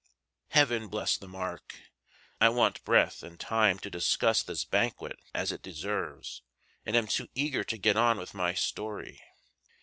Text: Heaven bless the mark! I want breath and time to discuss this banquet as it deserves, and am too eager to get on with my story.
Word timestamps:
Heaven 0.47 0.87
bless 0.87 1.15
the 1.15 1.27
mark! 1.27 1.75
I 2.39 2.49
want 2.49 2.83
breath 2.83 3.21
and 3.21 3.39
time 3.39 3.77
to 3.81 3.89
discuss 3.91 4.41
this 4.41 4.65
banquet 4.65 5.19
as 5.31 5.51
it 5.51 5.61
deserves, 5.61 6.41
and 6.87 6.95
am 6.97 7.05
too 7.05 7.27
eager 7.35 7.63
to 7.65 7.77
get 7.77 7.95
on 7.95 8.17
with 8.17 8.33
my 8.33 8.55
story. 8.55 9.21